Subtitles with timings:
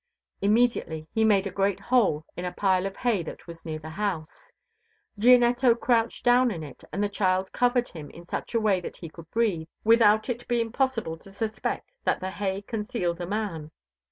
[0.41, 3.91] Immediately he made a great hole in a pile of hay that was near the
[3.91, 4.51] house.
[5.19, 8.97] Gianetto crouched down in it and the child covered him in such a way that
[8.97, 13.69] he could breathe without it being possible to suspect that the hay concealed a man.